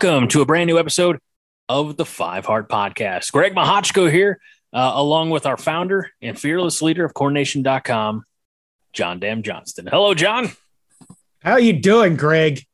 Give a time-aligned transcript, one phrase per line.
[0.00, 1.18] Welcome to a brand new episode
[1.68, 3.32] of the Five Heart Podcast.
[3.32, 4.38] Greg Mahochko here,
[4.72, 8.22] uh, along with our founder and fearless leader of CornNation.com,
[8.92, 9.88] John Dam Johnston.
[9.88, 10.52] Hello, John.
[11.42, 12.64] How you doing, Greg?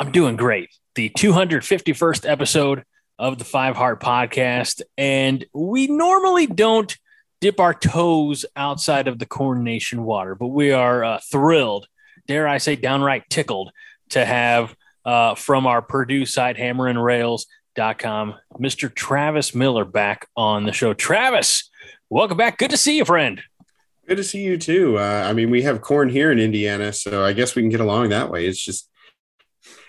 [0.00, 0.68] I'm doing great.
[0.96, 2.82] The 251st episode
[3.20, 6.98] of the Five Heart Podcast, and we normally don't
[7.40, 11.86] dip our toes outside of the Corn Nation water, but we are uh, thrilled,
[12.26, 13.70] dare I say, downright tickled
[14.08, 14.74] to have
[15.04, 18.94] uh, from our Purdue site, hammerandrails.com, Mr.
[18.94, 20.94] Travis Miller back on the show.
[20.94, 21.70] Travis,
[22.08, 22.58] welcome back.
[22.58, 23.42] Good to see you, friend.
[24.06, 24.98] Good to see you too.
[24.98, 27.80] Uh, I mean, we have corn here in Indiana, so I guess we can get
[27.80, 28.46] along that way.
[28.46, 28.90] It's just,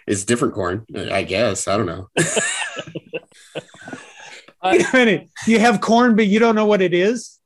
[0.07, 1.67] it's different corn, I guess.
[1.67, 2.09] I don't know.
[4.63, 5.29] Wait a minute.
[5.45, 7.39] You have corn, but you don't know what it is?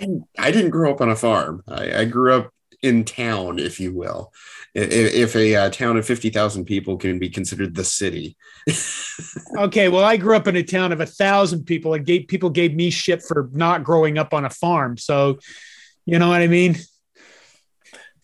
[0.00, 1.62] I, I didn't grow up on a farm.
[1.66, 2.50] I, I grew up
[2.82, 4.32] in town, if you will.
[4.76, 8.36] If, if a uh, town of 50,000 people can be considered the city.
[9.58, 9.88] okay.
[9.88, 12.74] Well, I grew up in a town of a thousand people and gave, people gave
[12.74, 14.98] me shit for not growing up on a farm.
[14.98, 15.38] So,
[16.04, 16.76] you know what I mean?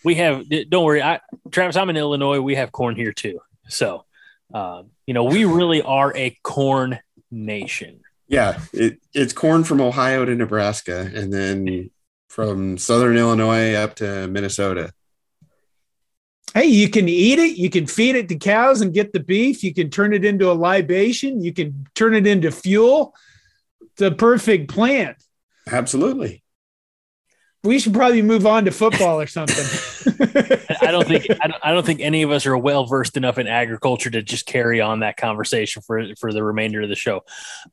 [0.05, 1.03] We have, don't worry.
[1.03, 2.41] I, Travis, I'm in Illinois.
[2.41, 3.41] We have corn here too.
[3.69, 4.05] So,
[4.53, 6.98] uh, you know, we really are a corn
[7.30, 8.00] nation.
[8.28, 11.91] Yeah, it, it's corn from Ohio to Nebraska, and then
[12.28, 14.92] from southern Illinois up to Minnesota.
[16.55, 17.56] Hey, you can eat it.
[17.56, 19.64] You can feed it to cows and get the beef.
[19.64, 21.42] You can turn it into a libation.
[21.42, 23.14] You can turn it into fuel.
[23.81, 25.17] It's a perfect plant.
[25.70, 26.42] Absolutely
[27.64, 29.64] we should probably move on to football or something.
[30.80, 33.39] I don't think I don't, I don't, think any of us are well versed enough
[33.39, 37.23] in agriculture to just carry on that conversation for for the remainder of the show.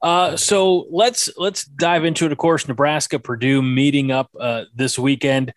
[0.01, 2.31] Uh, so let's let's dive into it.
[2.31, 5.53] Of course, Nebraska Purdue meeting up uh, this weekend,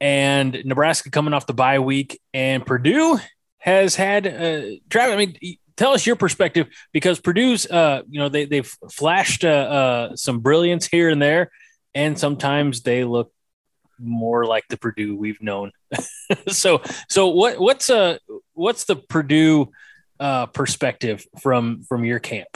[0.00, 3.18] and Nebraska coming off the bye week, and Purdue
[3.58, 5.14] has had uh, Travis.
[5.14, 5.58] I mean.
[5.76, 10.40] Tell us your perspective because Purdue's, uh, you know, they they've flashed uh, uh, some
[10.40, 11.52] brilliance here and there,
[11.94, 13.32] and sometimes they look
[14.00, 15.72] more like the Purdue we've known.
[16.48, 18.18] so so what what's uh
[18.54, 19.70] what's the Purdue
[20.20, 22.48] uh, perspective from from your camp?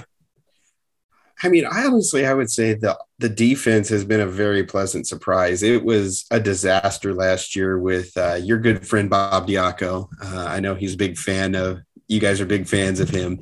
[1.43, 5.07] I mean, I honestly I would say the the defense has been a very pleasant
[5.07, 5.63] surprise.
[5.63, 10.09] It was a disaster last year with uh, your good friend Bob Diaco.
[10.23, 13.41] Uh, I know he's a big fan of you guys are big fans of him,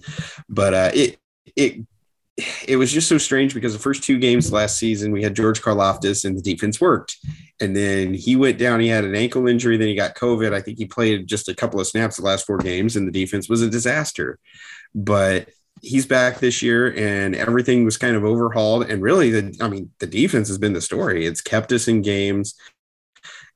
[0.49, 1.19] but uh, it
[1.57, 1.87] it
[2.67, 5.61] it was just so strange because the first two games last season we had George
[5.61, 7.17] Karlaftis and the defense worked,
[7.61, 8.81] and then he went down.
[8.81, 10.55] He had an ankle injury, then he got COVID.
[10.55, 13.13] I think he played just a couple of snaps the last four games, and the
[13.13, 14.39] defense was a disaster.
[14.95, 15.49] But
[15.83, 18.91] he's back this year, and everything was kind of overhauled.
[18.91, 21.27] And really, the I mean, the defense has been the story.
[21.27, 22.55] It's kept us in games.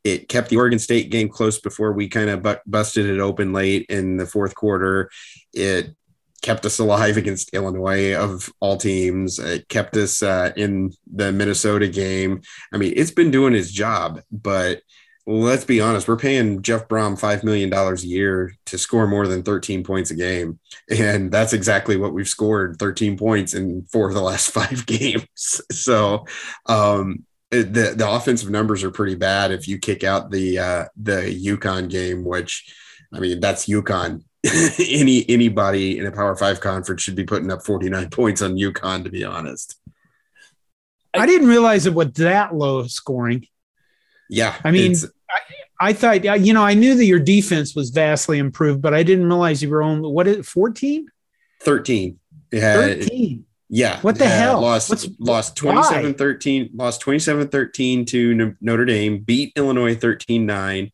[0.03, 3.53] It kept the Oregon State game close before we kind of bu- busted it open
[3.53, 5.11] late in the fourth quarter.
[5.55, 5.97] It
[6.43, 9.39] kept us alive against Illinois of all teams.
[9.39, 12.43] It kept us uh, in the Minnesota game.
[12.73, 14.83] I mean, it's been doing its job, but
[15.27, 19.43] let's be honest, we're paying Jeff Brohm $5 million a year to score more than
[19.43, 20.59] 13 points a game.
[20.91, 25.61] And that's exactly what we've scored 13 points in four of the last five games.
[25.73, 26.27] So,
[26.67, 31.41] um, the, the offensive numbers are pretty bad if you kick out the uh, the
[31.41, 32.75] UConn game, which
[33.13, 34.25] I mean that's UConn
[34.79, 39.05] any anybody in a Power Five conference should be putting up 49 points on UConn,
[39.05, 39.77] to be honest.
[41.15, 43.47] I didn't realize it was that low scoring.
[44.29, 44.95] Yeah, I mean,
[45.31, 49.03] I, I, thought you know I knew that your defense was vastly improved, but I
[49.03, 51.07] didn't realize you were only what is it 14?
[51.61, 52.19] 13.
[52.53, 53.45] Yeah, 13.
[53.69, 54.01] Yeah.
[54.03, 54.61] What the hell?
[54.61, 60.93] Lost What's, lost 27 13, lost 27 13 to Notre Dame, beat Illinois 13 9,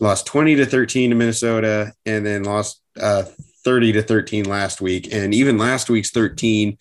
[0.00, 3.24] lost 20 to 13 to Minnesota, and then lost uh,
[3.64, 5.12] 30 to 13 last week.
[5.12, 6.78] And even last week's 13,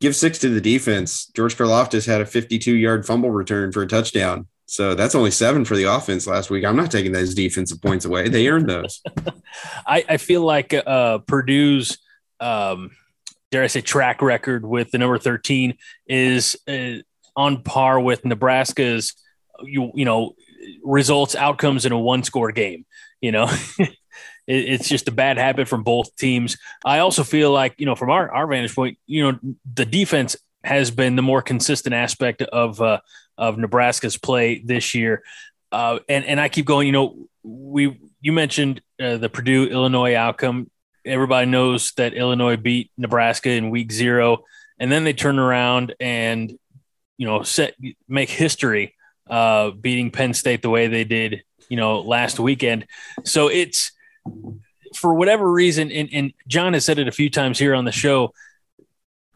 [0.00, 1.26] give six to the defense.
[1.34, 4.46] George Karlaftis had a 52 yard fumble return for a touchdown.
[4.70, 6.62] So that's only seven for the offense last week.
[6.66, 8.28] I'm not taking those defensive points away.
[8.28, 9.00] They earned those.
[9.86, 11.96] I, I, feel like uh, Purdue's,
[12.38, 12.90] um,
[13.50, 15.74] dare I say, track record with the number 13
[16.06, 16.96] is uh,
[17.34, 19.14] on par with Nebraska's,
[19.62, 20.34] you, you know,
[20.84, 22.84] results, outcomes in a one score game.
[23.22, 23.50] You know,
[24.46, 26.58] it's just a bad habit from both teams.
[26.84, 29.38] I also feel like, you know, from our, our vantage point, you know,
[29.74, 33.00] the defense has been the more consistent aspect of uh,
[33.36, 35.22] of Nebraska's play this year.
[35.70, 36.86] Uh, and and I keep going.
[36.86, 40.70] You know, we you mentioned uh, the Purdue Illinois outcome.
[41.04, 44.44] Everybody knows that Illinois beat Nebraska in Week Zero,
[44.78, 46.58] and then they turn around and
[47.16, 47.74] you know set
[48.08, 48.94] make history,
[49.28, 51.42] uh, beating Penn State the way they did.
[51.68, 52.86] You know, last weekend.
[53.24, 53.92] So it's
[54.96, 57.92] for whatever reason, and, and John has said it a few times here on the
[57.92, 58.32] show,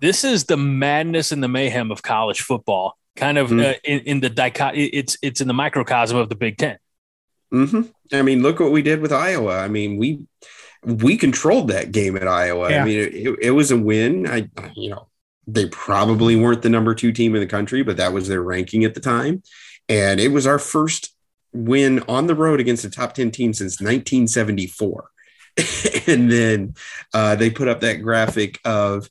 [0.02, 2.98] this is the madness and the mayhem of college football.
[3.14, 3.60] Kind of mm-hmm.
[3.60, 6.78] uh, in, in, the dichot, it's it's in the microcosm of the Big 10
[7.52, 7.82] mm-hmm.
[8.12, 9.58] I mean, look what we did with Iowa.
[9.58, 10.20] I mean, we
[10.82, 12.70] we controlled that game at Iowa.
[12.70, 12.82] Yeah.
[12.82, 14.26] I mean, it, it was a win.
[14.26, 15.08] I you know
[15.46, 18.84] they probably weren't the number two team in the country, but that was their ranking
[18.84, 19.42] at the time,
[19.88, 21.14] and it was our first
[21.52, 25.10] win on the road against a top 10 team since 1974.
[26.06, 26.74] and then
[27.12, 29.10] uh, they put up that graphic of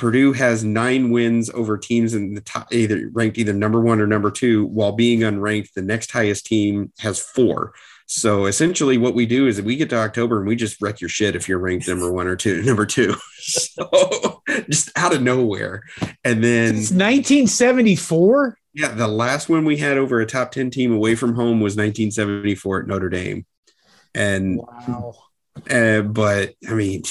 [0.00, 4.06] Purdue has nine wins over teams in the top, either ranked either number one or
[4.06, 5.74] number two, while being unranked.
[5.74, 7.74] The next highest team has four.
[8.06, 11.10] So essentially, what we do is we get to October and we just wreck your
[11.10, 13.14] shit if you're ranked number one or two, number two.
[13.42, 15.82] So just out of nowhere,
[16.24, 18.58] and then it's 1974.
[18.74, 21.72] Yeah, the last one we had over a top 10 team away from home was
[21.72, 23.46] 1974 at Notre Dame.
[24.14, 25.14] And wow.
[25.68, 27.02] Uh, but I mean,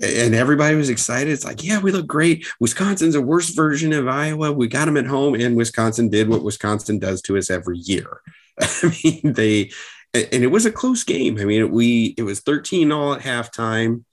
[0.00, 1.32] and everybody was excited.
[1.32, 2.46] It's like, yeah, we look great.
[2.60, 4.52] Wisconsin's a worse version of Iowa.
[4.52, 8.20] We got them at home, and Wisconsin did what Wisconsin does to us every year.
[8.60, 9.70] I mean, they
[10.14, 11.38] and it was a close game.
[11.38, 14.04] I mean, we it was 13 all at halftime.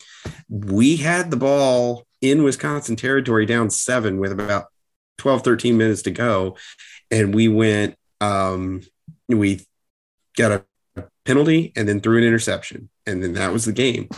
[0.50, 4.66] We had the ball in Wisconsin territory down seven with about
[5.20, 6.58] 12, 13 minutes to go.
[7.12, 8.82] And we went, um,
[9.28, 9.66] we
[10.38, 12.90] got a penalty and then threw an interception.
[13.06, 14.10] And then that was the game.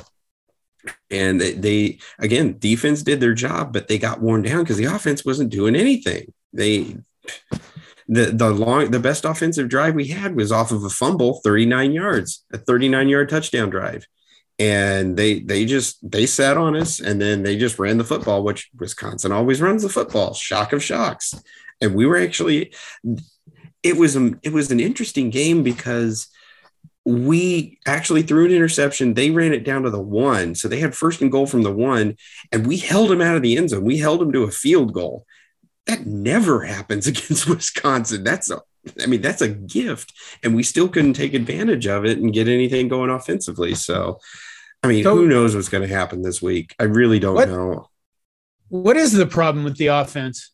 [1.10, 5.24] And they, again, defense did their job, but they got worn down because the offense
[5.24, 6.34] wasn't doing anything.
[6.52, 6.98] They,
[8.08, 11.94] the the long the best offensive drive we had was off of a fumble 39
[11.94, 14.06] yards a 39 yard touchdown drive
[14.60, 18.44] and they they just they sat on us and then they just ran the football
[18.44, 21.34] which wisconsin always runs the football shock of shocks
[21.82, 22.74] and we were actually
[23.84, 26.28] it was a, it was an interesting game because
[27.06, 30.96] we actually threw an interception they ran it down to the one so they had
[30.96, 32.16] first and goal from the one
[32.52, 34.94] and we held them out of the end zone we held them to a field
[34.94, 35.26] goal
[35.86, 38.62] that never happens against wisconsin that's a
[39.02, 40.14] I mean, that's a gift,
[40.44, 43.76] and we still couldn't take advantage of it and get anything going offensively.
[43.76, 44.20] So,
[44.82, 46.76] I mean, so, who knows what's going to happen this week?
[46.80, 47.90] I really don't what, know.
[48.68, 50.52] What is the problem with the offense?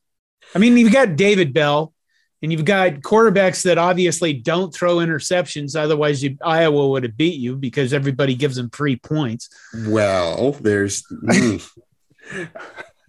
[0.54, 1.94] I mean, you've got David Bell,
[2.42, 5.76] and you've got quarterbacks that obviously don't throw interceptions.
[5.76, 9.50] Otherwise, you, Iowa would have beat you because everybody gives them three points.
[9.88, 11.70] Well, there's mm,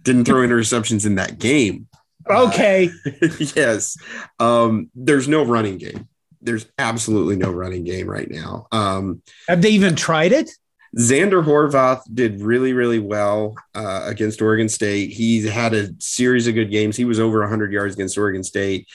[0.03, 1.87] didn't throw interceptions in that game.
[2.29, 2.89] Okay.
[3.05, 3.11] Uh,
[3.55, 3.97] yes.
[4.39, 6.07] Um, there's no running game.
[6.41, 8.67] There's absolutely no running game right now.
[8.71, 10.49] Um, Have they even tried it?
[10.97, 15.11] Zander Horvath did really, really well uh, against Oregon State.
[15.11, 16.97] He had a series of good games.
[16.97, 18.87] He was over 100 yards against Oregon State.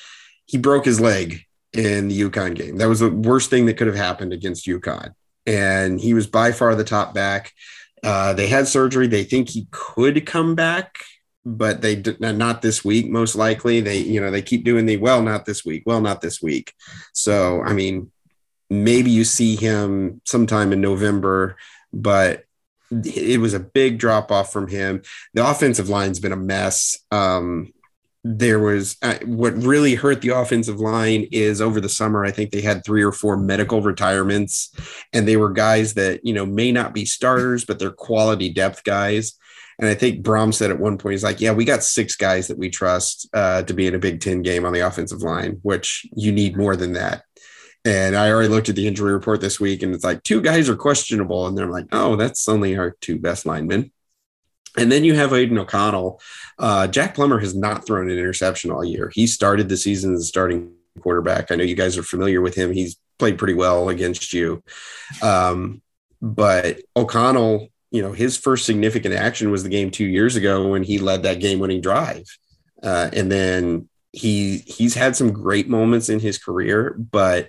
[0.47, 2.77] He broke his leg in the UConn game.
[2.77, 5.13] That was the worst thing that could have happened against UConn.
[5.47, 7.53] And he was by far the top back.
[8.03, 9.07] Uh, they had surgery.
[9.07, 10.99] They think he could come back
[11.47, 14.97] but they did, not this week most likely they you know they keep doing the
[14.97, 16.75] well not this week well not this week
[17.13, 18.11] so i mean
[18.69, 21.57] maybe you see him sometime in november
[21.93, 22.45] but
[22.91, 25.01] it was a big drop off from him
[25.35, 27.73] the offensive line's been a mess um,
[28.35, 32.51] there was uh, what really hurt the offensive line is over the summer i think
[32.51, 34.73] they had three or four medical retirements
[35.13, 38.83] and they were guys that you know may not be starters but they're quality depth
[38.85, 39.39] guys
[39.79, 42.49] and I think Brohm said at one point, he's like, yeah, we got six guys
[42.49, 45.59] that we trust uh, to be in a Big Ten game on the offensive line,
[45.63, 47.25] which you need more than that.
[47.85, 50.69] And I already looked at the injury report this week, and it's like two guys
[50.69, 51.47] are questionable.
[51.47, 53.93] And they're like, oh, that's only our two best linemen.
[54.77, 56.21] And then you have Aidan O'Connell.
[56.59, 59.11] Uh, Jack Plummer has not thrown an interception all year.
[59.15, 61.51] He started the season as a starting quarterback.
[61.51, 62.73] I know you guys are familiar with him.
[62.73, 64.63] He's played pretty well against you.
[65.23, 65.83] Um,
[66.21, 70.83] but O'Connell you know, his first significant action was the game two years ago when
[70.83, 72.25] he led that game-winning drive,
[72.83, 77.49] uh, and then he he's had some great moments in his career, but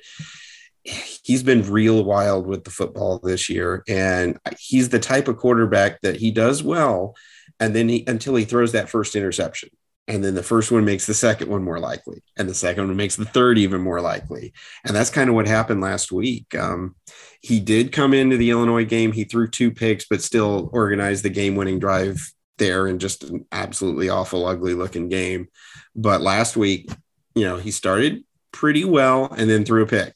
[0.87, 6.01] he's been real wild with the football this year, and he's the type of quarterback
[6.01, 7.15] that he does well,
[7.59, 9.69] and then he until he throws that first interception
[10.07, 12.95] and then the first one makes the second one more likely and the second one
[12.95, 14.53] makes the third even more likely
[14.85, 16.55] and that's kind of what happened last week.
[16.55, 16.95] Um,
[17.41, 19.11] he did come into the illinois game.
[19.11, 23.45] He threw two picks but still organized the game winning drive there in just an
[23.51, 25.47] absolutely awful ugly looking game.
[25.95, 26.89] But last week
[27.35, 30.13] you know he started pretty well and then threw a pick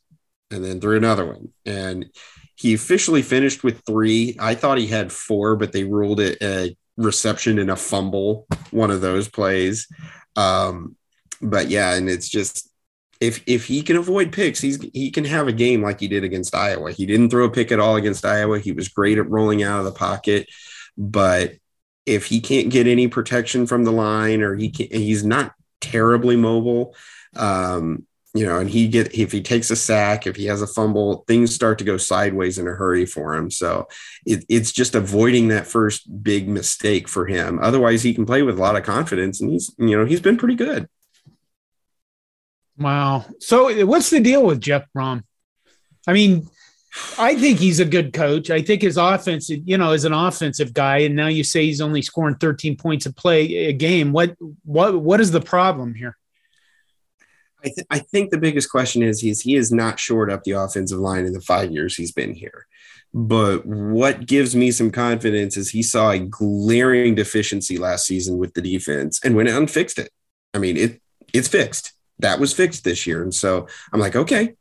[0.51, 2.09] and then threw another one and
[2.55, 6.75] he officially finished with three i thought he had four but they ruled it a
[6.97, 9.87] reception and a fumble, one of those plays.
[10.35, 10.95] Um,
[11.41, 12.69] but yeah, and it's just
[13.19, 16.23] if if he can avoid picks, he's he can have a game like he did
[16.23, 16.91] against Iowa.
[16.91, 18.59] He didn't throw a pick at all against Iowa.
[18.59, 20.47] He was great at rolling out of the pocket,
[20.97, 21.53] but
[22.05, 26.35] if he can't get any protection from the line or he can he's not terribly
[26.35, 26.95] mobile,
[27.35, 30.67] um, you know, and he get if he takes a sack, if he has a
[30.67, 33.51] fumble, things start to go sideways in a hurry for him.
[33.51, 33.87] So
[34.25, 37.59] it, it's just avoiding that first big mistake for him.
[37.61, 40.37] Otherwise, he can play with a lot of confidence, and he's you know he's been
[40.37, 40.87] pretty good.
[42.77, 43.25] Wow.
[43.39, 45.23] So what's the deal with Jeff Brohm?
[46.07, 46.49] I mean,
[47.17, 48.49] I think he's a good coach.
[48.49, 51.81] I think his offense, you know, is an offensive guy, and now you say he's
[51.81, 54.13] only scoring 13 points a play a game.
[54.13, 56.17] What what what is the problem here?
[57.63, 60.51] I, th- I think the biggest question is he's he is not shored up the
[60.51, 62.65] offensive line in the five years he's been here.
[63.13, 68.53] But what gives me some confidence is he saw a glaring deficiency last season with
[68.53, 70.09] the defense and went out and fixed it.
[70.53, 71.01] I mean, it
[71.33, 71.93] it's fixed.
[72.19, 73.21] That was fixed this year.
[73.21, 74.55] And so I'm like, okay,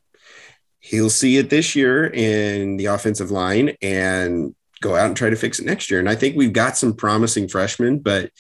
[0.81, 5.37] he'll see it this year in the offensive line and go out and try to
[5.37, 6.01] fix it next year.
[6.01, 8.31] And I think we've got some promising freshmen, but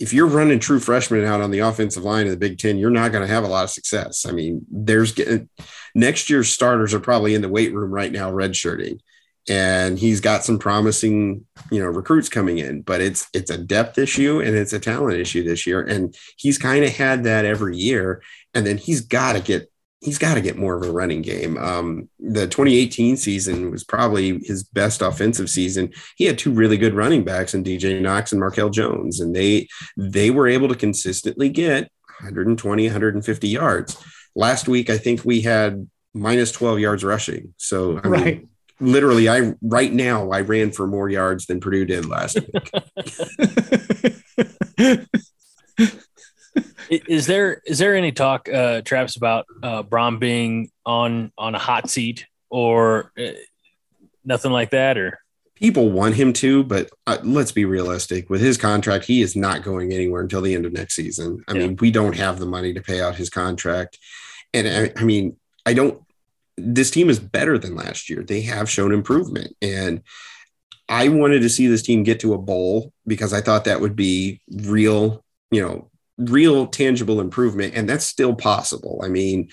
[0.00, 2.88] if you're running true freshmen out on the offensive line in the Big Ten, you're
[2.88, 4.24] not going to have a lot of success.
[4.26, 5.14] I mean, there's
[5.94, 9.00] next year's starters are probably in the weight room right now, redshirting,
[9.46, 12.80] and he's got some promising, you know, recruits coming in.
[12.80, 16.56] But it's it's a depth issue and it's a talent issue this year, and he's
[16.56, 18.22] kind of had that every year.
[18.54, 19.69] And then he's got to get
[20.00, 21.58] he's got to get more of a running game.
[21.58, 25.92] Um, the 2018 season was probably his best offensive season.
[26.16, 29.68] He had two really good running backs in DJ Knox and Markell Jones, and they
[29.96, 31.90] they were able to consistently get
[32.20, 34.02] 120, 150 yards.
[34.34, 37.54] Last week, I think we had minus 12 yards rushing.
[37.56, 38.24] So I right.
[38.24, 38.48] mean,
[38.80, 42.70] literally, I right now I ran for more yards than Purdue did last week.
[46.90, 51.58] is there is there any talk, uh, Travis, about uh, Brohm being on on a
[51.58, 53.32] hot seat or uh,
[54.24, 55.18] nothing like that, or
[55.54, 58.30] people want him to, but uh, let's be realistic.
[58.30, 61.44] With his contract, he is not going anywhere until the end of next season.
[61.46, 61.58] I yeah.
[61.58, 63.98] mean, we don't have the money to pay out his contract,
[64.52, 65.36] and I, I mean,
[65.66, 66.02] I don't.
[66.56, 68.22] This team is better than last year.
[68.22, 70.02] They have shown improvement, and
[70.90, 73.94] I wanted to see this team get to a bowl because I thought that would
[73.94, 75.90] be real, you know,
[76.20, 79.00] real tangible improvement, and that's still possible.
[79.02, 79.48] I mean,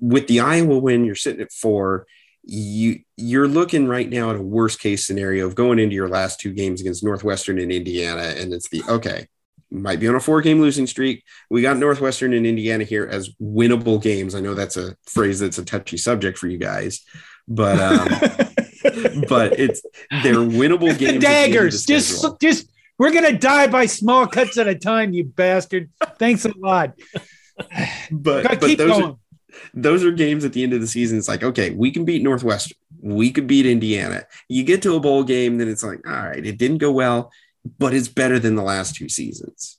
[0.00, 2.06] with the Iowa win, you're sitting at four.
[2.44, 6.40] You you're looking right now at a worst case scenario of going into your last
[6.40, 9.26] two games against Northwestern and Indiana, and it's the okay,
[9.70, 11.24] might be on a four game losing streak.
[11.50, 14.34] We got Northwestern and Indiana here as winnable games.
[14.34, 17.04] I know that's a phrase that's a touchy subject for you guys,
[17.48, 18.08] but um,
[19.28, 19.82] but it's
[20.22, 21.14] they're winnable games.
[21.14, 25.90] The daggers, just just we're gonna die by small cuts at a time, you bastard.
[26.18, 26.94] Thanks a lot.
[28.10, 29.04] But, but those going.
[29.04, 29.16] are
[29.72, 31.16] those are games at the end of the season.
[31.16, 34.24] It's like, okay, we can beat Northwestern, we could beat Indiana.
[34.48, 37.32] You get to a bowl game, then it's like, all right, it didn't go well,
[37.78, 39.78] but it's better than the last two seasons.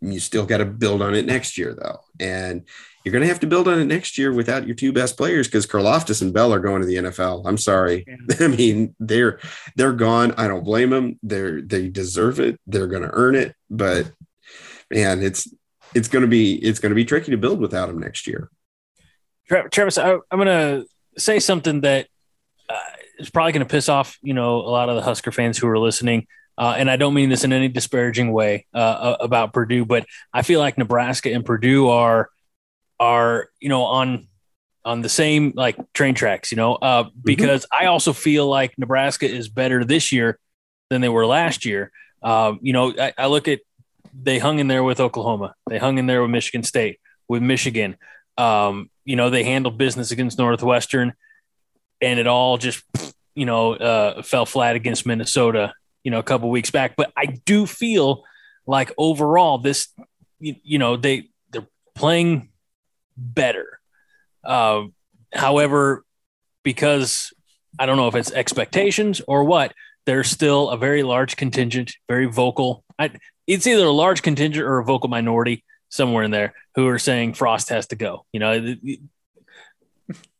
[0.00, 2.00] You still got to build on it next year, though.
[2.18, 2.66] And
[3.04, 5.48] you're going to have to build on it next year without your two best players
[5.48, 7.46] because Karlaftis and Bell are going to the NFL.
[7.46, 8.04] I'm sorry.
[8.06, 8.36] Yeah.
[8.40, 9.40] I mean, they're
[9.74, 10.32] they're gone.
[10.36, 11.18] I don't blame them.
[11.22, 12.60] They're they deserve it.
[12.66, 13.54] They're going to earn it.
[13.70, 14.12] But
[14.90, 15.48] man, it's
[15.94, 18.50] it's going to be it's going to be tricky to build without them next year.
[19.48, 20.86] Travis, I, am going to
[21.18, 22.06] say something that
[22.68, 22.78] uh,
[23.18, 25.68] is probably going to piss off you know a lot of the Husker fans who
[25.68, 26.26] are listening.
[26.58, 30.42] Uh, and I don't mean this in any disparaging way uh, about Purdue, but I
[30.42, 32.28] feel like Nebraska and Purdue are
[33.00, 34.28] are you know on
[34.84, 37.18] on the same like train tracks, you know, uh, mm-hmm.
[37.24, 37.84] because mm-hmm.
[37.84, 40.38] I also feel like Nebraska is better this year
[40.88, 41.90] than they were last year.
[42.22, 43.60] Um, you know, I, I, look at
[44.12, 47.96] they hung in there with Oklahoma, they hung in there with Michigan State, with Michigan.
[48.36, 51.14] Um, you know, they handled business against Northwestern,
[52.00, 52.84] and it all just
[53.34, 55.72] you know uh, fell flat against Minnesota.
[56.04, 58.24] You know, a couple weeks back, but I do feel
[58.66, 59.88] like overall this,
[60.38, 62.50] you, you know, they they're playing
[63.20, 63.78] better.
[64.42, 64.84] Uh,
[65.32, 66.04] however,
[66.62, 67.32] because
[67.78, 69.72] I don't know if it's expectations or what,
[70.06, 72.84] there's still a very large contingent, very vocal.
[72.98, 73.12] I,
[73.46, 77.34] it's either a large contingent or a vocal minority somewhere in there who are saying
[77.34, 78.24] Frost has to go.
[78.32, 78.76] You know,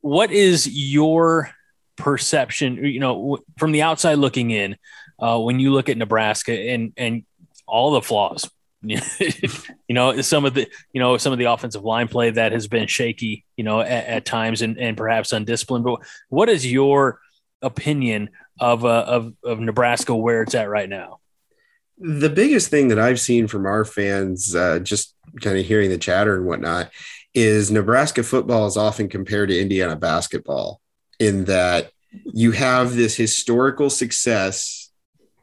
[0.01, 1.51] what is your
[1.97, 2.85] perception?
[2.85, 4.77] You know, from the outside looking in,
[5.19, 7.25] uh, when you look at Nebraska and and
[7.67, 8.51] all the flaws,
[8.83, 12.67] you know, some of the you know some of the offensive line play that has
[12.67, 15.85] been shaky, you know, at, at times and, and perhaps undisciplined.
[15.85, 17.21] But what is your
[17.63, 21.21] opinion of uh, of of Nebraska where it's at right now?
[21.99, 25.99] The biggest thing that I've seen from our fans, uh, just kind of hearing the
[25.99, 26.91] chatter and whatnot,
[27.35, 30.81] is Nebraska football is often compared to Indiana basketball
[31.19, 31.93] in that
[32.25, 34.91] you have this historical success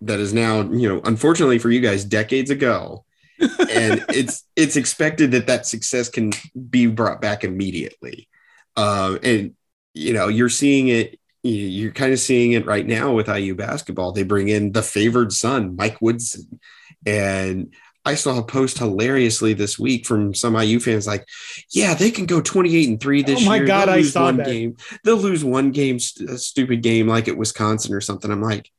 [0.02, 3.04] that is now, you know, unfortunately for you guys, decades ago.
[3.40, 6.32] And it's it's expected that that success can
[6.70, 8.28] be brought back immediately.
[8.76, 9.54] Um, and
[9.94, 14.12] you know, you're seeing it you're kind of seeing it right now with IU basketball.
[14.12, 16.60] They bring in the favored son, Mike Woodson.
[17.06, 21.26] And I saw a post hilariously this week from some IU fans like,
[21.72, 23.66] yeah, they can go 28 and 3 this Oh my year.
[23.66, 24.46] God, They'll I lose saw one that.
[24.48, 24.78] game.
[25.04, 28.32] They'll lose one game, a stupid game like at Wisconsin or something.
[28.32, 28.70] I'm like,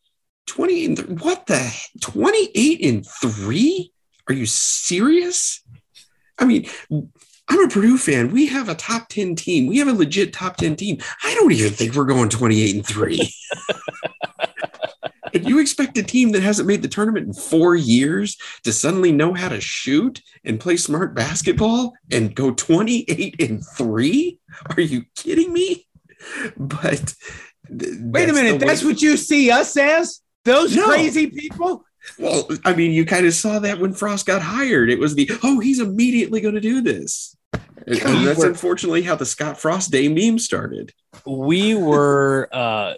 [0.47, 3.93] 28 and th- what the 28 and 3?
[4.29, 5.63] Are you serious?
[6.39, 6.69] I mean,
[7.49, 8.31] I'm a Purdue fan.
[8.31, 9.67] We have a top 10 team.
[9.67, 10.99] We have a legit top 10 team.
[11.25, 13.35] I don't even think we're going 28 and 3.
[15.35, 19.13] and you expect a team that hasn't made the tournament in four years to suddenly
[19.13, 24.39] know how to shoot and play smart basketball and go 28 and 3?
[24.77, 25.87] Are you kidding me?
[26.57, 27.15] But
[27.67, 28.61] th- Wait a minute.
[28.61, 30.21] That's what you see us as?
[30.45, 30.87] Those No.
[30.87, 31.85] crazy people?
[32.19, 34.91] Well, I mean, you kind of saw that when Frost got hired.
[34.91, 37.37] It was the oh, he's immediately going to do this.
[37.87, 40.93] And that's unfortunately how the Scott Frost Day meme started.
[41.27, 42.95] we were uh,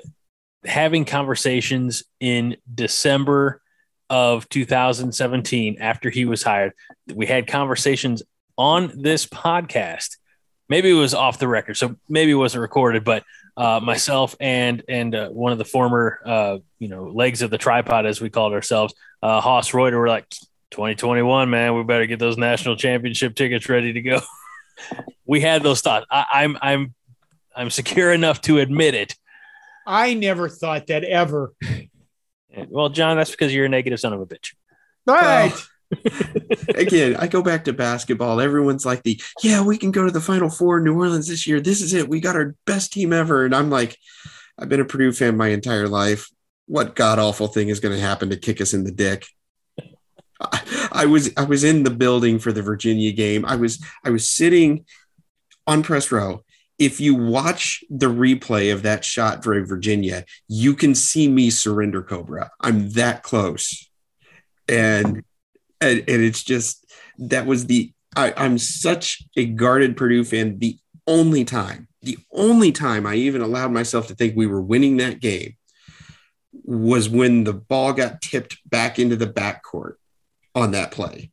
[0.65, 3.63] having conversations in December
[4.09, 6.73] of 2017 after he was hired.
[7.15, 8.23] We had conversations
[8.59, 10.17] on this podcast.
[10.69, 13.05] Maybe it was off the record, so maybe it wasn't recorded.
[13.05, 13.23] But
[13.57, 17.59] uh, myself and and uh, one of the former uh, you know legs of the
[17.59, 20.29] tripod, as we called ourselves, uh, Haas Reuter, were like,
[20.71, 24.21] 2021, man, we better get those national championship tickets ready to go.
[25.27, 26.07] we had those thoughts.
[26.11, 26.95] I, I'm I'm
[27.55, 29.15] I'm secure enough to admit it.
[29.87, 31.53] I never thought that ever.
[32.69, 34.55] Well, John, that's because you're a negative son of a bitch.
[35.09, 35.53] All right.
[36.75, 38.41] Again, I go back to basketball.
[38.41, 41.47] Everyone's like the yeah, we can go to the Final Four in New Orleans this
[41.47, 41.61] year.
[41.61, 42.09] This is it.
[42.09, 43.45] We got our best team ever.
[43.45, 43.97] And I'm like,
[44.59, 46.29] I've been a Purdue fan my entire life.
[46.67, 49.27] What god awful thing is going to happen to kick us in the dick?
[50.41, 53.45] I, I was I was in the building for the Virginia game.
[53.45, 54.85] I was I was sitting
[55.67, 56.45] on press row.
[56.79, 62.03] If you watch the replay of that shot for Virginia, you can see me surrender
[62.03, 62.51] Cobra.
[62.61, 63.91] I'm that close.
[64.67, 65.25] And
[65.81, 66.87] and, and it's just
[67.19, 70.59] that was the I, I'm such a guarded Purdue fan.
[70.59, 74.97] The only time, the only time I even allowed myself to think we were winning
[74.97, 75.57] that game
[76.65, 79.95] was when the ball got tipped back into the backcourt
[80.55, 81.31] on that play.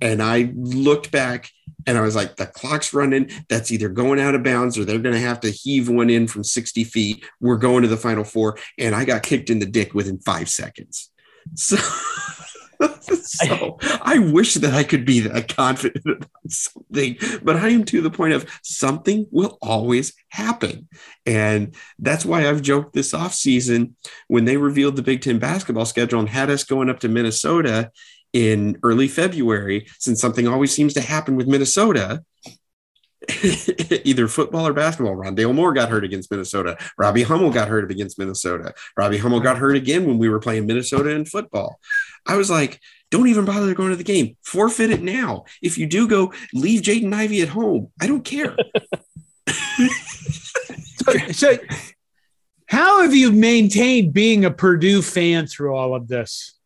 [0.00, 1.50] And I looked back
[1.86, 3.30] and I was like, the clock's running.
[3.48, 6.28] That's either going out of bounds or they're going to have to heave one in
[6.28, 7.24] from 60 feet.
[7.40, 8.58] We're going to the final four.
[8.78, 11.10] And I got kicked in the dick within five seconds.
[11.54, 11.76] So,
[13.00, 18.00] so I wish that I could be that confident about something, but I am to
[18.00, 20.88] the point of something will always happen.
[21.26, 23.92] And that's why I've joked this offseason
[24.28, 27.90] when they revealed the Big Ten basketball schedule and had us going up to Minnesota
[28.32, 32.22] in early February, since something always seems to happen with Minnesota.
[34.04, 35.16] Either football or basketball.
[35.16, 36.76] Rondale Moore got hurt against Minnesota.
[36.96, 38.74] Robbie Hummel got hurt against Minnesota.
[38.96, 41.80] Robbie Hummel got hurt again when we were playing Minnesota in football.
[42.26, 44.36] I was like, don't even bother going to the game.
[44.44, 45.44] Forfeit it now.
[45.62, 47.90] If you do go, leave Jaden Ivey at home.
[48.00, 48.56] I don't care.
[51.04, 51.58] So, so
[52.66, 56.58] how have you maintained being a Purdue fan through all of this?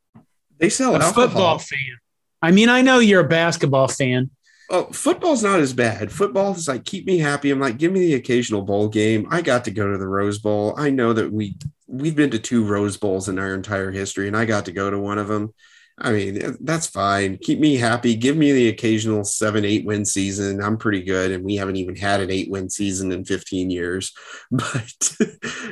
[0.59, 1.13] They sell A alcohol.
[1.13, 1.99] football fan.
[2.41, 4.31] I mean, I know you're a basketball fan.
[4.71, 6.11] Oh, football's not as bad.
[6.11, 7.51] Football is like keep me happy.
[7.51, 9.27] I'm like, give me the occasional bowl game.
[9.31, 10.75] I got to go to the Rose Bowl.
[10.79, 14.37] I know that we we've been to two Rose Bowls in our entire history, and
[14.37, 15.53] I got to go to one of them.
[15.99, 17.37] I mean, that's fine.
[17.37, 18.17] Keep me happy.
[18.17, 20.63] Give me the occasional seven, eight win season.
[20.63, 24.13] I'm pretty good, and we haven't even had an eight win season in 15 years.
[24.51, 25.17] But,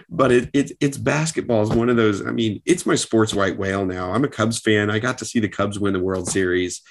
[0.09, 2.25] but it, it it's basketball is one of those.
[2.25, 4.13] I mean, it's my sports white whale now.
[4.13, 4.91] I'm a Cubs fan.
[4.91, 6.83] I got to see the Cubs win the World Series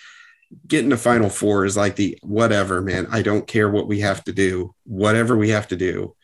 [0.68, 4.24] getting to final four is like the whatever man i don't care what we have
[4.24, 6.16] to do whatever we have to do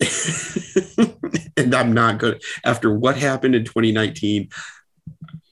[1.56, 4.48] and i'm not good after what happened in 2019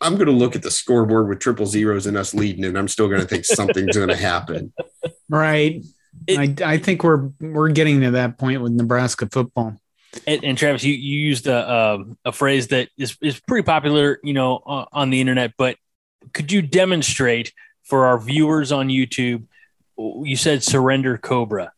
[0.01, 2.89] i'm going to look at the scoreboard with triple zeros and us leading and i'm
[2.89, 4.73] still going to think something's going to happen
[5.29, 5.85] Right.
[6.27, 9.77] It- I, I think we're we're getting to that point with Nebraska football.
[10.29, 14.21] And, and Travis, you, you used a, um, a phrase that is, is pretty popular,
[14.23, 15.77] you know, on, on the internet, but
[16.33, 17.53] could you demonstrate
[17.85, 19.45] for our viewers on YouTube?
[19.97, 21.73] You said surrender Cobra.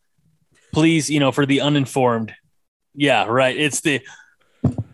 [0.73, 2.33] Please, you know, for the uninformed.
[2.95, 3.55] Yeah, right.
[3.55, 4.01] It's the,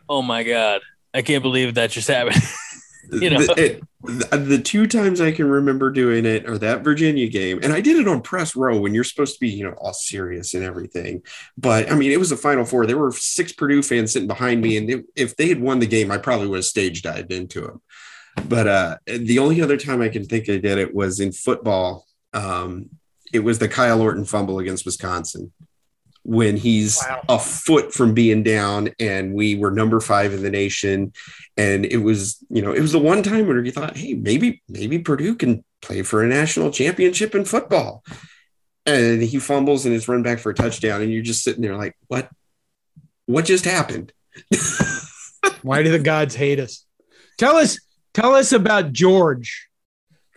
[0.09, 0.81] oh my God,
[1.13, 2.41] I can't believe that just happened.
[3.11, 6.83] you know, the, it, the, the two times I can remember doing it are that
[6.83, 9.63] Virginia game, and I did it on press row when you're supposed to be, you
[9.63, 11.21] know, all serious and everything.
[11.57, 12.85] But I mean, it was a Final Four.
[12.85, 16.11] There were six Purdue fans sitting behind me, and if they had won the game,
[16.11, 17.81] I probably would have stage dived into them.
[18.47, 22.05] But uh, the only other time I can think I did it was in football.
[22.33, 22.89] Um,
[23.31, 25.51] it was the Kyle Orton fumble against Wisconsin
[26.23, 27.21] when he's wow.
[27.29, 31.11] a foot from being down and we were number five in the nation
[31.57, 34.61] and it was you know it was the one time where you thought hey maybe
[34.69, 38.03] maybe purdue can play for a national championship in football
[38.85, 41.75] and he fumbles and it's run back for a touchdown and you're just sitting there
[41.75, 42.29] like what
[43.25, 44.13] what just happened
[45.61, 46.85] why do the gods hate us
[47.37, 47.77] tell us
[48.13, 49.67] tell us about george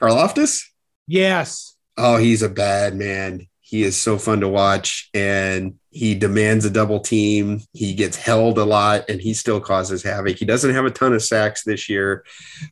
[0.01, 0.63] karlaftis
[1.07, 6.65] yes oh he's a bad man he is so fun to watch and he demands
[6.65, 7.63] a double team.
[7.73, 10.37] He gets held a lot and he still causes havoc.
[10.37, 12.25] He doesn't have a ton of sacks this year,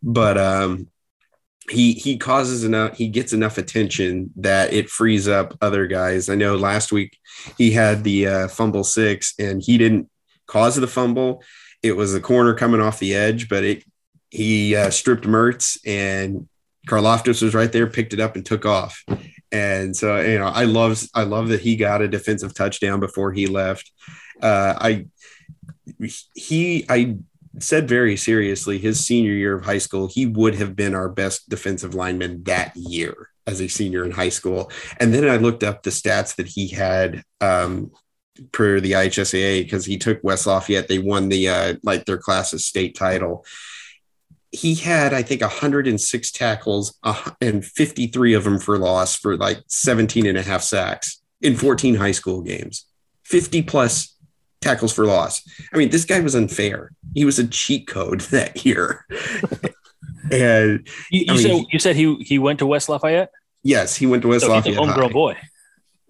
[0.04, 0.86] but um,
[1.68, 6.28] he he causes enough he gets enough attention that it frees up other guys.
[6.28, 7.18] I know last week
[7.58, 10.08] he had the uh, fumble six and he didn't
[10.46, 11.42] cause the fumble.
[11.82, 13.82] It was the corner coming off the edge, but it
[14.34, 16.48] he uh, stripped Mertz and
[16.88, 19.02] Karlaftis was right there, picked it up and took off.
[19.52, 23.32] And so, you know, I love I love that he got a defensive touchdown before
[23.32, 23.92] he left.
[24.42, 25.06] Uh, I
[26.34, 27.16] he I
[27.60, 31.48] said very seriously his senior year of high school, he would have been our best
[31.48, 34.70] defensive lineman that year as a senior in high school.
[34.98, 37.92] And then I looked up the stats that he had um,
[38.50, 40.88] per the IHSAA because he took West Lafayette.
[40.88, 43.44] They won the uh, like their class's state title,
[44.54, 49.58] he had, I think, 106 tackles uh, and 53 of them for loss for like
[49.66, 52.86] 17 and a half sacks in 14 high school games,
[53.24, 54.16] 50 plus
[54.60, 55.42] tackles for loss.
[55.72, 56.92] I mean, this guy was unfair.
[57.14, 59.04] He was a cheat code that year.
[60.30, 63.30] and you, you mean, said you said he he went to West Lafayette.
[63.62, 64.66] Yes, he went to West so Lafayette.
[64.66, 65.36] He's a homegrown boy.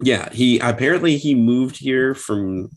[0.01, 2.69] Yeah, he apparently he moved here from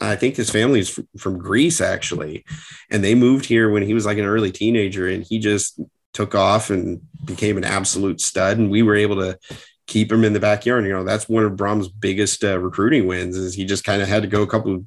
[0.00, 2.44] I think his family is from Greece actually,
[2.90, 5.80] and they moved here when he was like an early teenager, and he just
[6.12, 8.58] took off and became an absolute stud.
[8.58, 9.38] And we were able to
[9.86, 10.84] keep him in the backyard.
[10.84, 13.36] You know, that's one of Brohm's biggest uh, recruiting wins.
[13.36, 14.84] Is he just kind of had to go a couple.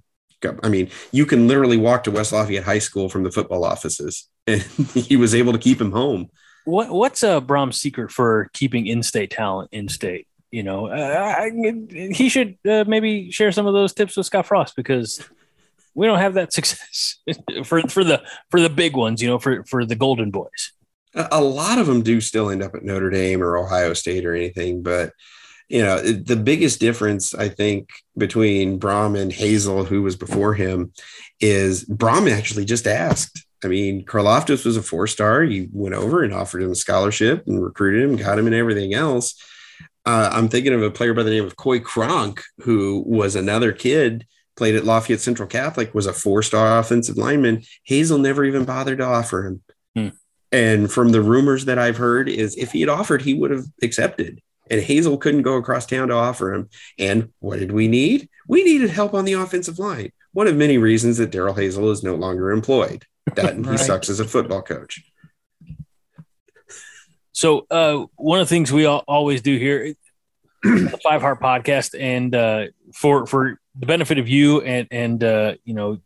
[0.61, 4.29] I mean, you can literally walk to West Lafayette High School from the football offices,
[4.47, 4.61] and
[4.93, 6.29] he was able to keep him home.
[6.65, 10.27] What What's uh, Brohm's secret for keeping in-state talent in state?
[10.57, 11.51] You know, uh,
[12.11, 15.23] he should uh, maybe share some of those tips with Scott Frost because
[15.93, 17.17] we don't have that success
[17.63, 20.73] for for the for the big ones, you know, for for the Golden Boys.
[21.13, 24.33] A lot of them do still end up at Notre Dame or Ohio State or
[24.33, 25.13] anything, but
[25.69, 30.91] you know, the biggest difference I think between Brohm and Hazell, who was before him,
[31.39, 33.45] is Brohm actually just asked.
[33.63, 35.43] I mean, Karlaftis was a four star.
[35.43, 38.95] He went over and offered him a scholarship and recruited him, got him, and everything
[38.95, 39.39] else
[40.07, 43.73] uh, I'm thinking of a player by the name of Coy Cronk, who was another
[43.73, 47.63] kid, played at Lafayette Central Catholic, was a four star offensive lineman.
[47.89, 49.61] Hazell never even bothered to offer him.
[49.95, 50.07] Hmm.
[50.49, 53.65] And from the rumors that I've heard, is if he had offered, he would have
[53.83, 54.41] accepted.
[54.71, 56.69] And Hazell couldn't go across town to offer him.
[56.97, 58.29] And what did we need?
[58.47, 60.13] We needed help on the offensive line.
[60.31, 63.05] One of many reasons that Darrell Hazell is no longer employed.
[63.35, 63.71] That right.
[63.71, 65.03] he sucks as a football coach.
[67.37, 69.93] So uh, one of the things we always do here,
[70.63, 75.53] the Five Heart Podcast, and uh, for for the benefit of you and and uh,
[75.63, 75.99] you know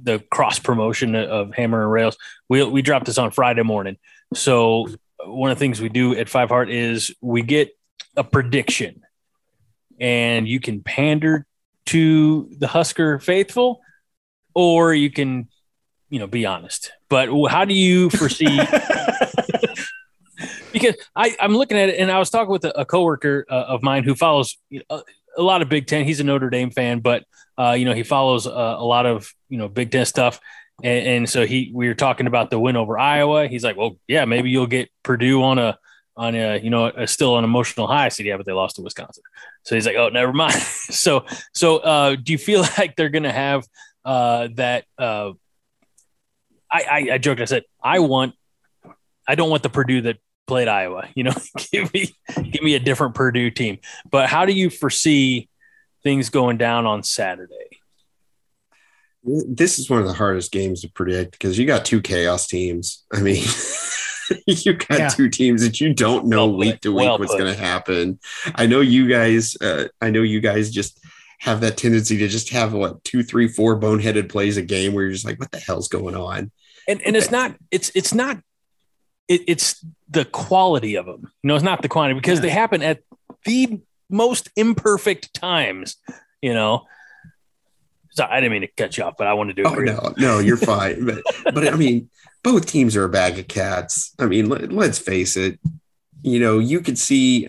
[0.00, 2.16] the cross promotion of Hammer and Rails,
[2.48, 3.96] we we drop this on Friday morning.
[4.34, 4.86] So
[5.24, 7.76] one of the things we do at Five Heart is we get
[8.16, 9.02] a prediction,
[9.98, 11.44] and you can pander
[11.86, 13.80] to the Husker faithful,
[14.54, 15.48] or you can,
[16.08, 16.92] you know, be honest.
[17.08, 18.60] But how do you foresee?
[20.78, 23.64] because I, I'm looking at it and I was talking with a, a coworker uh,
[23.68, 24.56] of mine who follows
[24.90, 25.02] a,
[25.36, 26.04] a, lot of Big Ten.
[26.04, 27.24] He's a Notre Dame fan, but
[27.58, 30.40] uh, you know he follows uh, a lot of you know Big Ten stuff.
[30.82, 33.48] And, and, so he we were talking about the win over Iowa.
[33.48, 35.76] He's like, well, yeah, maybe you'll get Purdue on a
[36.16, 38.06] on a you know a, still an emotional high.
[38.06, 39.24] I said, yeah, but they lost to Wisconsin.
[39.64, 40.54] So he's like, oh, never mind.
[40.54, 43.66] so so uh, do you feel like they're gonna have
[44.04, 44.84] uh, that?
[44.96, 45.32] Uh,
[46.70, 47.40] I, I I joked.
[47.40, 48.34] I said I want
[49.26, 51.08] I don't want the Purdue that played Iowa.
[51.14, 51.34] You know,
[51.72, 53.78] give me give me a different Purdue team.
[54.10, 55.48] But how do you foresee
[56.02, 57.54] things going down on Saturday?
[59.22, 63.04] This is one of the hardest games to predict because you got two chaos teams.
[63.12, 63.44] I mean,
[64.46, 65.08] you got yeah.
[65.08, 68.18] two teams that you don't know well week to week well what's going to happen.
[68.54, 69.56] I know you guys.
[69.60, 70.98] Uh, I know you guys just
[71.40, 75.04] have that tendency to just have what two, three, four boneheaded plays a game where
[75.04, 76.50] you're just like, what the hell's going on?
[76.86, 78.38] And and it's not it's it's not
[79.28, 81.30] it, it's the quality of them.
[81.42, 82.42] You know, it's not the quantity because Yeah.
[82.42, 83.00] they happen at
[83.44, 85.96] the most imperfect times.
[86.42, 86.86] You know.
[88.10, 89.86] So I didn't mean to cut you off, but I wanted to Oh agree.
[89.86, 91.04] no, no, you're fine.
[91.04, 91.22] but
[91.54, 92.10] but I mean,
[92.42, 94.12] both teams are a bag of cats.
[94.18, 95.60] I mean, let, let's face it.
[96.22, 97.48] You know, you could see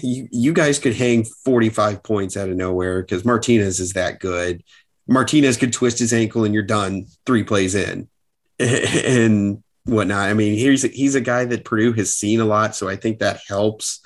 [0.00, 4.62] you you guys could hang 45 points out of nowhere because Martinez is that good.
[5.08, 8.08] Martinez could twist his ankle and you're done three plays in
[8.58, 10.28] and whatnot.
[10.28, 12.96] I mean, he's a, he's a guy that Purdue has seen a lot, so I
[12.96, 14.00] think that helps.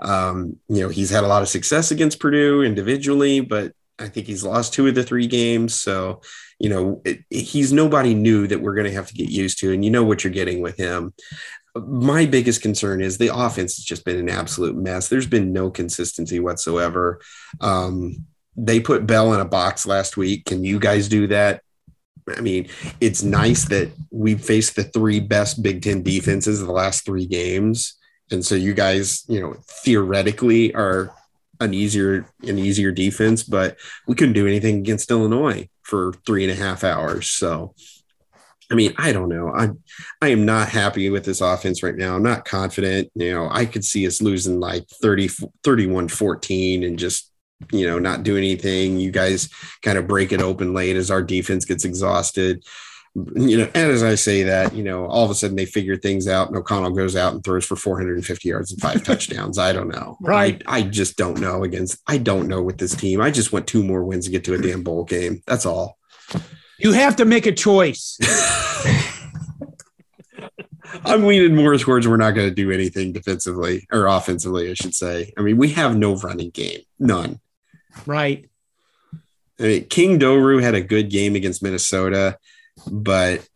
[0.00, 4.26] Um, you know, he's had a lot of success against Purdue individually, but I think
[4.26, 5.74] he's lost two of the three games.
[5.80, 6.20] So,
[6.58, 9.72] you know, it, he's nobody new that we're going to have to get used to,
[9.72, 11.12] and you know what you're getting with him.
[11.76, 15.08] My biggest concern is the offense has just been an absolute mess.
[15.08, 17.20] There's been no consistency whatsoever.
[17.60, 20.44] Um, they put Bell in a box last week.
[20.44, 21.63] Can you guys do that?
[22.28, 22.68] I mean,
[23.00, 27.26] it's nice that we faced the three best Big Ten defenses of the last three
[27.26, 27.96] games.
[28.30, 31.14] And so you guys, you know, theoretically are
[31.60, 36.52] an easier an easier defense, but we couldn't do anything against Illinois for three and
[36.52, 37.28] a half hours.
[37.28, 37.74] So
[38.70, 39.52] I mean, I don't know.
[39.54, 39.68] I
[40.22, 42.16] I am not happy with this offense right now.
[42.16, 43.10] I'm not confident.
[43.14, 45.28] You know, I could see us losing like 30
[45.62, 47.30] 31 14 and just
[47.72, 48.98] you know, not do anything.
[48.98, 49.48] You guys
[49.82, 52.64] kind of break it open late as our defense gets exhausted.
[53.14, 55.96] You know, and as I say that, you know, all of a sudden they figure
[55.96, 59.56] things out and O'Connell goes out and throws for 450 yards and five touchdowns.
[59.56, 60.16] I don't know.
[60.20, 60.60] Right.
[60.66, 63.20] I, I just don't know against, I don't know with this team.
[63.20, 65.42] I just want two more wins to get to a damn bowl game.
[65.46, 65.98] That's all.
[66.78, 68.18] You have to make a choice.
[71.04, 74.94] I'm leaning more towards we're not going to do anything defensively or offensively, I should
[74.94, 75.32] say.
[75.36, 77.40] I mean, we have no running game, none.
[78.06, 78.48] Right.
[79.58, 82.38] I mean, King Doerue had a good game against Minnesota,
[82.90, 83.46] but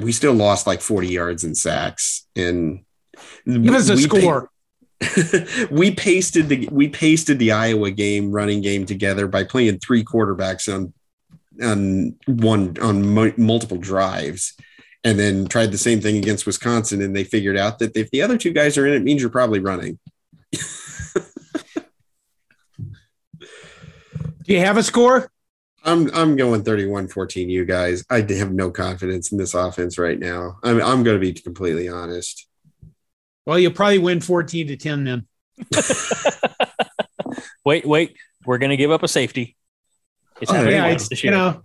[0.00, 2.26] we still lost like 40 yards in sacks.
[2.36, 2.84] And
[3.46, 4.50] Give us a score.
[5.70, 10.72] we pasted the we pasted the Iowa game running game together by playing three quarterbacks
[10.72, 10.92] on
[11.62, 14.54] on one on mu- multiple drives,
[15.04, 17.00] and then tried the same thing against Wisconsin.
[17.00, 19.30] And they figured out that if the other two guys are in, it means you're
[19.30, 20.00] probably running.
[24.48, 25.30] Do you have a score?
[25.84, 28.02] I'm I'm going 31-14 you guys.
[28.10, 30.58] I have no confidence in this offense right now.
[30.64, 32.46] I'm I'm going to be completely honest.
[33.46, 35.26] Well, you'll probably win 14 to 10 then.
[37.64, 38.16] Wait, wait.
[38.46, 39.54] We're gonna give up a safety.
[40.40, 41.60] It's Oh, Yeah, it's, this you know,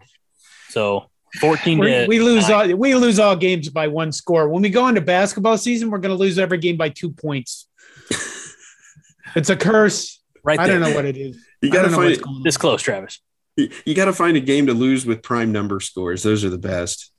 [0.67, 4.49] so 14 we to we lose all we lose all games by one score.
[4.49, 7.69] When we go into basketball season, we're going to lose every game by two points.
[9.37, 10.21] it's a curse.
[10.43, 11.37] right I don't know what it is.
[11.63, 12.43] You got to find what's going on.
[12.43, 13.21] This close, Travis.
[13.55, 16.21] you, you got to find a game to lose with prime number scores.
[16.21, 17.11] Those are the best.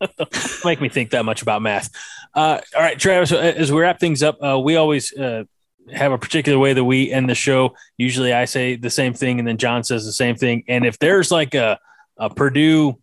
[0.64, 1.88] make me think that much about math.
[2.34, 5.44] Uh, all right, Travis, uh, as we wrap things up, uh, we always uh,
[5.92, 7.74] have a particular way that we end the show.
[7.96, 10.64] Usually I say the same thing and then John says the same thing.
[10.66, 11.78] And if there's like a,
[12.16, 12.98] a Purdue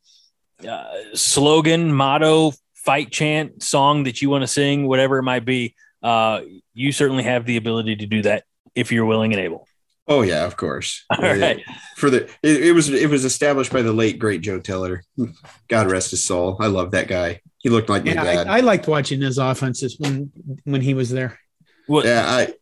[0.67, 5.75] uh, slogan, motto, fight chant, song that you want to sing, whatever it might be,
[6.03, 6.41] uh,
[6.73, 8.43] you certainly have the ability to do that
[8.75, 9.67] if you're willing and able.
[10.07, 11.05] Oh yeah, of course.
[11.17, 11.61] All right.
[11.97, 15.03] For the it, it was it was established by the late great Joe Tiller.
[15.67, 16.57] God rest his soul.
[16.59, 17.41] I love that guy.
[17.57, 18.47] He looked like my dad.
[18.47, 20.31] I, I liked watching his offenses when
[20.65, 21.39] when he was there.
[21.87, 22.53] Well, yeah, I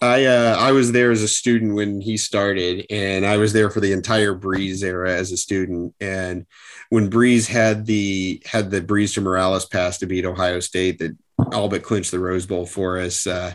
[0.00, 3.68] I uh, I was there as a student when he started, and I was there
[3.68, 5.94] for the entire Brees era as a student.
[6.00, 6.46] And
[6.90, 11.16] when Brees had the had the Brees to Morales pass to beat Ohio State that
[11.52, 13.54] all but clinched the Rose Bowl for us, uh,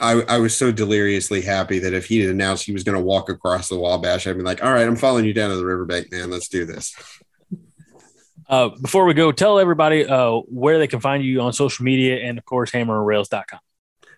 [0.00, 3.04] I, I was so deliriously happy that if he had announced he was going to
[3.04, 5.64] walk across the Wabash, I'd be like, "All right, I'm following you down to the
[5.66, 6.30] riverbank, man.
[6.30, 6.94] Let's do this."
[8.50, 12.16] uh, before we go, tell everybody uh, where they can find you on social media
[12.16, 13.60] and, of course, hammerrails.com.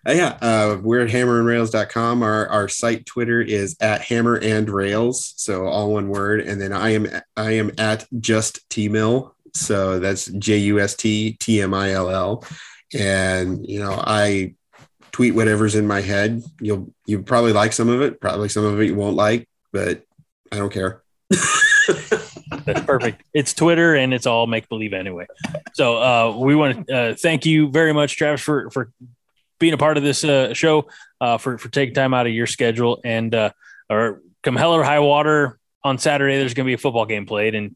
[0.05, 2.23] Uh, yeah, uh, we're at hammerandrails.com.
[2.23, 6.41] Our our site Twitter is at hammer and rails, so all one word.
[6.41, 10.95] And then I am I am at just T Mill, so that's J U S
[10.95, 12.43] T T M I L L.
[12.93, 14.55] And you know, I
[15.13, 16.43] tweet whatever's in my head.
[16.59, 20.03] You'll you probably like some of it, probably some of it you won't like, but
[20.51, 21.01] I don't care.
[22.65, 23.23] That's perfect.
[23.33, 25.27] it's Twitter and it's all make believe anyway.
[25.73, 28.91] So uh, we want to uh, thank you very much, Travis, for for
[29.59, 30.87] being a part of this uh, show,
[31.21, 33.51] uh, for for taking time out of your schedule, and uh,
[33.89, 37.25] or come hell or high water on Saturday, there's going to be a football game
[37.25, 37.75] played, and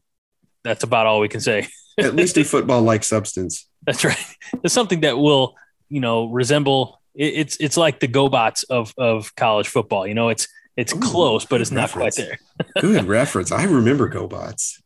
[0.64, 1.68] that's about all we can say.
[1.98, 3.68] At least a football like substance.
[3.84, 4.18] That's right.
[4.62, 5.56] It's something that will,
[5.88, 7.00] you know, resemble.
[7.18, 10.06] It, it's it's like the GoBots of of college football.
[10.06, 12.16] You know, it's it's Ooh, close, but it's good not quite reference.
[12.16, 12.38] there.
[12.80, 13.50] Good reference.
[13.52, 14.80] I remember GoBots.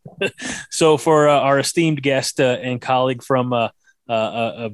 [0.70, 3.68] So for uh, our esteemed guest uh, and colleague from uh,
[4.08, 4.70] uh, a, a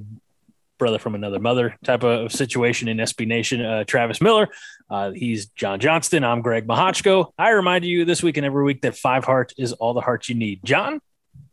[0.79, 4.49] brother from another mother type of situation in SB Nation, uh, Travis Miller.
[4.89, 6.23] Uh, he's John Johnston.
[6.23, 7.33] I'm Greg Mahochko.
[7.37, 10.29] I remind you this week and every week that five heart is all the heart
[10.29, 10.61] you need.
[10.65, 11.01] John?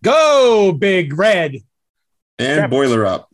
[0.03, 1.55] Go, Big Red.
[2.37, 2.69] And Travis.
[2.69, 3.29] boiler up.